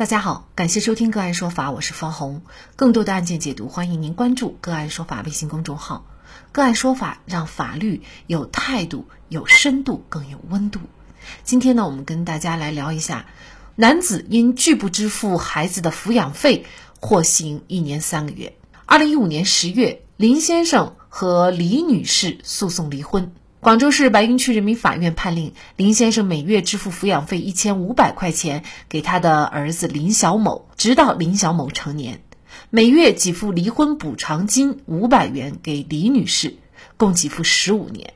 [0.00, 2.40] 大家好，感谢收听个案说法，我是方红。
[2.74, 6.06] 更多的案件解读，欢迎您关注个案说法微信公众号。
[6.52, 10.80] 个案说法让法律有态度、有深度、更有温度。
[11.44, 13.26] 今天呢，我们跟大家来聊一下，
[13.76, 16.64] 男子因拒不支付孩子的抚养费，
[16.98, 18.56] 获刑一年三个月。
[18.86, 23.34] 二零一五年十月，林先生和李女士诉讼离婚。
[23.60, 32.20] 广州市白云区人民法院判令林先生每月支付抚养费一千五百块钱给他的儿子林小某，直到林小某成年；
[32.70, 36.54] 每月给付离婚补偿金五百元给李女士，
[36.96, 38.14] 共给付十五年。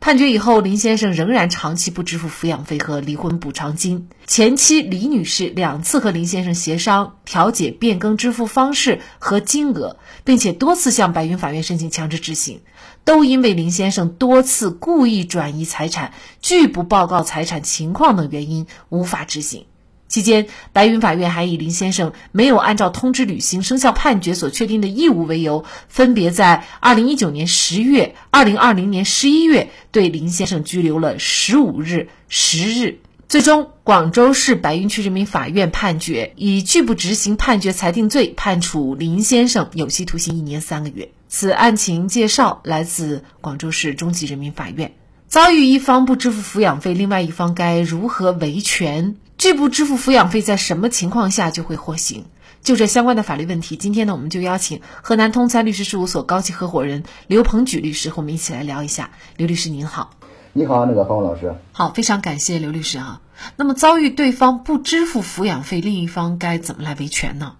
[0.00, 4.08] 判决以后，林先生仍然长期不支付抚养费和离婚补偿金。
[4.26, 12.62] 前妻李女士两次和林先生协商调解变更支付方式和金额，并且多次向白云法院申请强制执行，
[13.04, 19.66] 都因为林先生多次故意转移财产、拒不报告财产情况等原因无法执行。
[20.10, 32.98] 期间，白云法院还以林先生没有按照通知履行生效判决所确定的义务为由，分别在二零一九年十月、二零二零年十一月对林先生拘留了十五日、十日。
[33.28, 41.12] 最终，广州市白云区人民法院判决以拒不执行判决裁定罪，判处林先生有期徒刑一年三个月。
[41.28, 44.90] 此案情介绍来自广州市中级人民法院。
[45.28, 49.14] 遭遇一方不支付抚养费，另外一方该如何维权？
[49.40, 52.26] 拒不支付抚养费，在什么情况下就会获刑？
[52.60, 59.12] 就这相关的法律问题，今天呢，我们就邀请河南通才律师事务所高级合伙人刘鹏举律师和我们一起来聊一下。
[59.38, 60.10] 刘律师您好，
[60.52, 63.22] 你好，那个方老师，好，非常感谢刘律师啊。
[63.56, 67.54] 那么遭遇对方不支付抚养费，另一方该怎么来维权呢？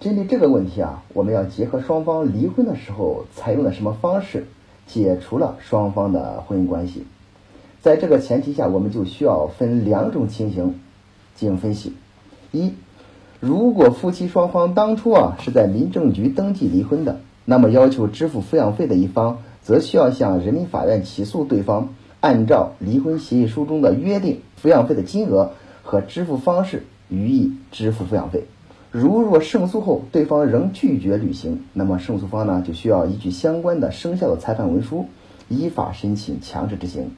[0.00, 4.46] 针对这个问题啊，我们要结合双方离婚的时候采用了什么方式，
[4.86, 7.06] 解除了双方的婚姻关系。
[7.80, 10.80] 在这个前提下，我们就需要分两种情形。
[11.36, 11.92] 进行分析：
[12.52, 12.72] 一，
[13.40, 21.88] 如果夫妻双方当初啊是在民政局登记离婚的，那么要求支付抚养费的一方，则需要向人民法院起诉对方，
[22.20, 25.52] 按照离婚协议书中的约定，抚养费的金额
[25.82, 28.44] 和支付方式予以支付抚养费。
[28.90, 35.06] 如若胜诉后对方仍拒绝履行，那么胜诉方呢就需要依据相关的生效的裁判文书，
[35.48, 37.10] 依法申请强制执行。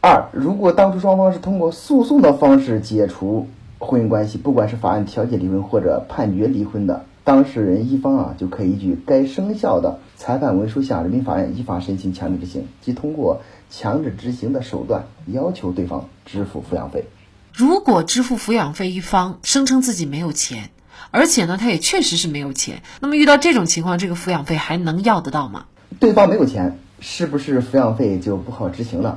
[0.00, 3.48] 二，如果当初双方是通过诉讼的方式解除
[3.80, 17.04] 婚姻关系，不管是法院调解离婚或者判决离婚的当事人一方啊，就可以依据该生效的裁判文书向人民法院依法申请强制执行，即通过强制执行的手段要求对方支付抚养费。
[17.52, 20.70] 如果支付抚养费一方声称自己没有钱，
[21.10, 25.64] 而且呢，他也确实是没有钱，那么遇到这种情况，这个抚养费还能要得到吗？
[25.98, 29.16] 对方没有钱，是不是抚养费就不好执行了？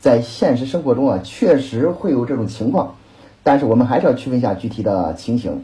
[0.00, 2.94] 在现实生活中啊，确实会有这种情况，
[3.42, 5.62] 但是我们还是要区分一下具体的情形。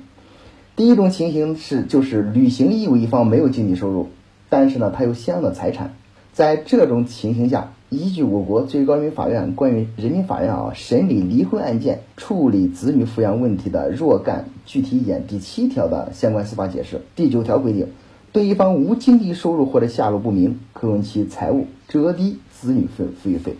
[0.77, 4.11] 第一种情形是，就是履行义务一方没有经济收入，
[4.51, 5.95] 但是呢，他有相应的财产。
[6.35, 17.89] 在这种情形下，依据我国最高人民法院关于人民法院啊审理离婚案件、处理子女抚养问题的若干具体意见第七条的相关司法解释，第九条规定，
[18.33, 23.57] 对一方无经济收入或者下落不明，可用其财物折抵子女费抚育费。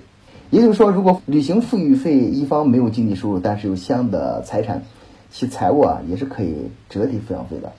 [0.51, 4.85] 也就是说，如果履行抚育费一方没有经济收入，但是有相应的财产，
[5.31, 6.55] 其财物啊也是可以
[6.89, 7.73] 折抵抚养费的。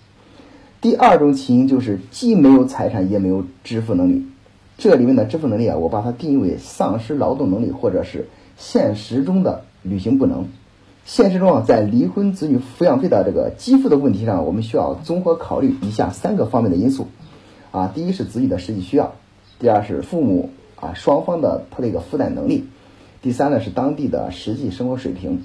[0.81, 4.25] 第二种情形就是既没有财产也没有支付能力，
[4.77, 8.27] 这里面的支付能力啊，我把它定义为丧失劳动能力或者是
[8.57, 10.45] 现实中的履行不能。
[11.05, 17.07] 现实中啊，在离婚子女抚养费的这个给付的问题上，我们需要综合考虑以下三个方面的因素
[17.71, 19.13] 啊，第一是子女的实际需要，
[19.57, 20.49] 第二是父母。
[20.79, 22.65] 啊，双方的他的一个负担能力，
[23.21, 25.41] 第三呢是当地的实际生活水平。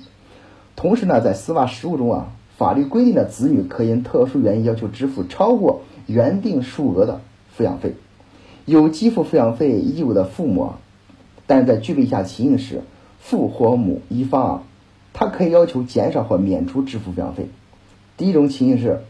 [0.77, 7.21] 同时呢，在司法实务中啊，法律规定的子女可因特殊原因要求支付超过原定数额的
[7.57, 7.95] 抚养费。
[8.67, 10.79] 有给付抚养费义务的父母啊，
[11.47, 12.83] 但是在具备以下情形时，
[13.19, 14.63] 父或母一方啊，
[15.13, 17.49] 他可以要求减少或免除支付抚养费。
[18.17, 19.01] 第一种情形是，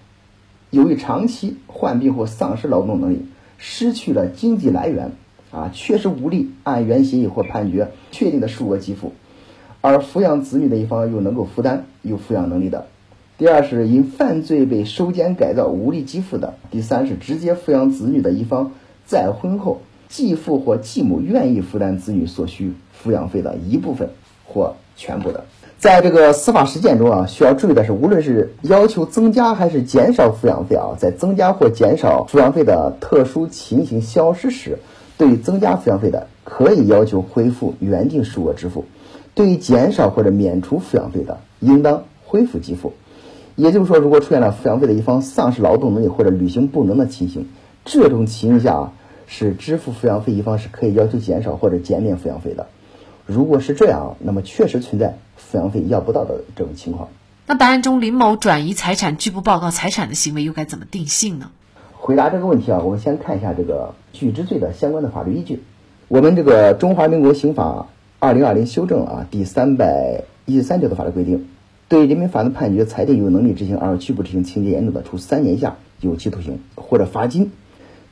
[0.70, 3.26] 由于长期患病或丧失劳动能力，
[3.58, 5.10] 失去了经济来源。
[5.52, 9.12] 啊，确实无力按原协议或判决确定的数额给付，
[9.82, 12.86] 而抚养子女的一方又能够负担、有抚养能力的。
[13.38, 16.54] 第二是因犯罪被收监改造无力给付的。
[16.70, 18.72] 第三是直接抚养子女的一方
[19.04, 22.72] 再婚后，继父或继母愿意负担子女所需
[23.04, 24.10] 抚养费的一部分
[24.46, 25.44] 或全部的。
[25.78, 34.78] 在这个司法实践中啊，需要注意的是，无论是要求增加还是减少抚养费啊，在增加或减少抚养费的特殊情形消失时。
[35.22, 38.86] 对于增加抚养费的，可以要求恢复原定数额支付；
[39.36, 42.92] 对于减少或者免除抚养费的，应当恢复给付。
[43.54, 47.46] 也就是说，如果出现了抚养费的一方丧失劳动能力或者履行不能的情形，
[47.84, 48.92] 这种情形下啊
[49.28, 52.66] 是支付抚养费一方是可以要求减少或者减免抚养费的。
[53.24, 57.10] 如果是这样，那么确实存在抚养费要不到的这种情况。
[57.46, 61.52] 那本案中林某转移财产拒不报告财产的行为又该怎么定性呢？
[62.04, 65.62] 回答这个问题啊，我们先看一下这个拒之罪的相关的法律依据。
[66.08, 67.86] 我们这个《中华民国刑法》
[68.18, 71.46] 二零二零修正啊第三百一十三条的法律规定，
[71.88, 77.52] 对人民法院判决裁定有能力执行而拒不执行情节严重的，处三年以下有期徒刑或者罚金。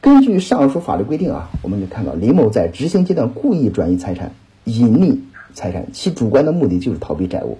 [0.00, 4.30] 根据上述法律规定啊，我们就看到林某在执行阶段故意转移财产、
[4.66, 5.18] 隐匿
[5.52, 7.58] 财产，其主观的目的就是逃避债务，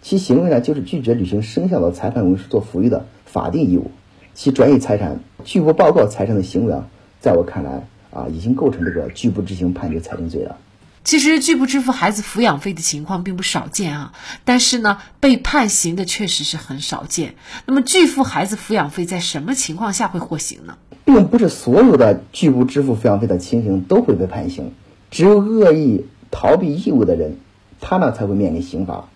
[0.00, 3.90] 其行为呢就是拒绝履行生效的裁判文书所赋予的法定义务。
[4.38, 6.88] 其转移财产、拒不报告财产的行为啊，
[7.20, 10.58] 在我看来啊，已经构成这个拒不执行判决裁定罪了。
[11.04, 14.12] 其实拒不支付孩子抚养费的情况并不少见啊，
[14.44, 17.36] 但是呢，被判刑的确实是很少见。
[17.64, 20.76] 那么拒付孩子抚养费在什么情况下会获刑呢？
[21.04, 24.72] 并不是所有的拒不支付抚养费的情形都会被判刑，
[25.12, 27.36] 只有恶意逃避义务的人，
[27.80, 29.08] 他呢才会面临刑罚。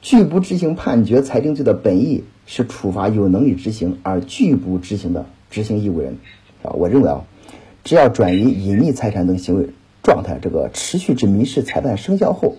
[0.00, 6.16] 拒不执行判决裁定罪的本意是处罚有能力执行而拒不执行的执行义务人，
[6.62, 7.24] 啊，我认为啊，
[7.84, 9.68] 只要转移、隐匿财产等行为
[10.02, 12.54] 状态这个持续至民事裁判生效后，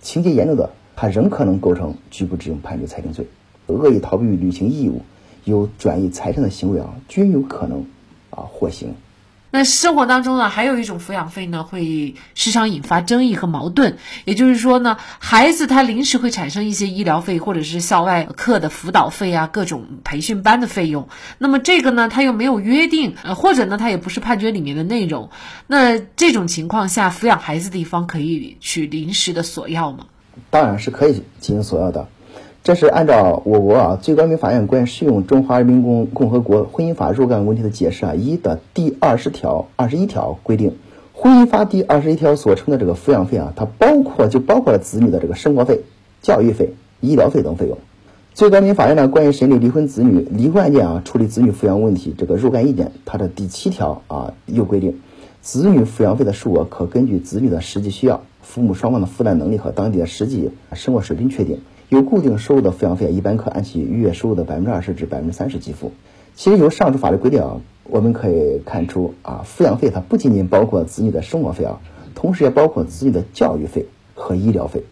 [0.00, 3.26] 情节严重的，他仍可能构成拒不执行判决裁定罪。
[3.66, 5.00] 恶意逃避履行义务、
[5.44, 7.84] 有转移财产的行为啊，均有可能
[8.30, 8.94] 啊获刑。
[9.52, 13.98] 那生活当中呢，还有一种抚养费呢，会时常引发争议和矛盾。
[14.24, 21.08] 也就是说呢，孩子他临时会产生一些医疗费，或者是校外课的辅导费啊，各种培训班的费用。
[21.36, 25.28] 那么这个呢，他又没有约定，呃，或者呢，他也不是判决里面的内容。
[25.66, 30.06] 那这种情况下，抚养孩子的一方可以去临时的索要吗？
[30.48, 32.08] 当然是可以进行索要的。
[32.64, 40.76] 这是按照我国啊最高人民法院关于适用《中华人民共共和国婚姻法若干问题的解释啊一》的第二十条、二十一条规定，
[41.12, 45.80] 婚姻法第二十一条所称的这个抚养费啊，它包括就包括了子女的这个生活费、
[46.22, 47.78] 教育费、医疗费等费用。
[48.32, 55.00] 最高人民法院呢关于审理离婚子女离婚案件啊处理子女抚养问题这个若干意见，它的第七条啊又规定，
[55.40, 61.58] 子女抚养费的数额可根据子女的实际需要、父母双方的负担能力和当地的实际生活水平确定。
[61.92, 65.92] 有固定收入的抚养费，一般可按其月收入的百分之二十至百分之三十给付。
[66.34, 71.80] 其实由上述法律规定啊，我们可以看出啊，抚养费它不仅仅包括子女的生活费啊，
[72.14, 73.84] 同时也包括子女的教育费
[74.14, 74.84] 和医疗费。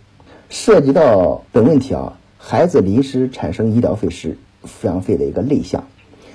[0.51, 4.37] 涉及到本问题啊，孩子临时产生医疗费是
[4.67, 5.85] 抚养费的一个类项。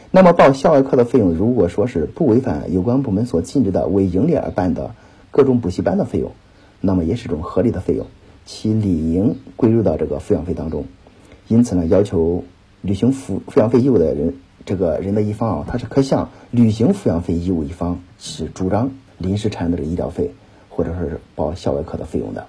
[0.10, 4.96] 那么报校外课的费用，如果说是不违反有关部门所禁止的为盈利而办的
[5.30, 6.32] 各种补习班的费用，
[6.82, 8.08] 那么也是种合理的费用。
[8.46, 10.86] 其理应归入到这个抚养费当中，
[11.48, 12.44] 因此呢，要求
[12.82, 20.32] 履行抚抚养费义务的人，这个人的一方啊，他是可向履行抚养费义务一方是主张临时产生的这个医疗费，
[20.70, 22.46] 或者说是报校外课的费用的。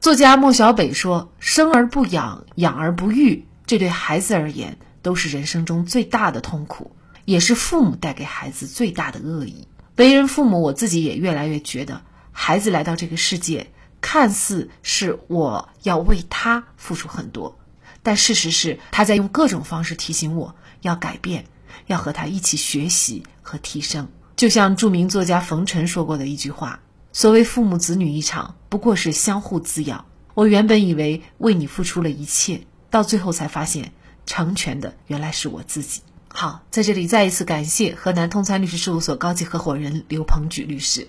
[0.00, 6.92] 作家莫小北说：“生而不养，养而不育，这对孩子而言都是人生中最大的痛苦，
[7.24, 9.66] 也是父母带给孩子最大的恶意。
[9.96, 12.00] 为人父母，我自己也越来越觉得，
[12.30, 13.66] 孩子来到这个世界。”
[14.00, 17.58] 看似是我要为他付出很多，
[18.02, 21.44] 但事实是他在用各种方式提醒我要改变，
[21.86, 24.08] 要和他一起学习和提升。
[24.36, 26.80] 就像著名作家冯晨说过的一句话
[27.12, 33.92] ：“所谓父母子女一场，不过是相互滋养。”我原本以为为你付出了一切，到最后才发现
[34.24, 36.00] 成全的原来是我自己。
[36.28, 41.08] 好，在这里再一次感谢河南通参律师事务所高级合伙人刘鹏举律师。